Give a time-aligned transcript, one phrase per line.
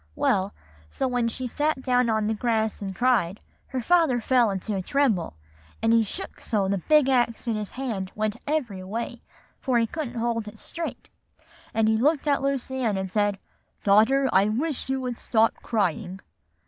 [0.15, 0.51] Well,
[0.89, 4.81] so when she sat down on the grass and cried, her father fell into a
[4.81, 5.35] tremble,
[5.79, 9.21] and he shook so the big axe in his hand went every way,
[9.59, 11.07] for he couldn't hold it straight;
[11.71, 13.37] and he looked at Lucy Ann, and he said,
[13.83, 16.19] 'Daughter, I wish you would stop crying.